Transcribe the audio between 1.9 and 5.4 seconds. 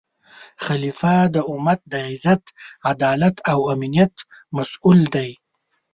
د عزت، عدالت او امنیت مسؤل دی